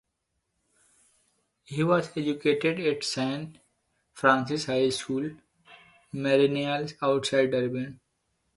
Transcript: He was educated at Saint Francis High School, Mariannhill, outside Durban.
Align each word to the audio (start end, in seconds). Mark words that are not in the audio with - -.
He 1.63 1.83
was 1.83 2.09
educated 2.17 2.79
at 2.79 3.03
Saint 3.03 3.59
Francis 4.13 4.65
High 4.65 4.89
School, 4.89 5.29
Mariannhill, 6.11 6.97
outside 7.03 7.51
Durban. 7.51 7.99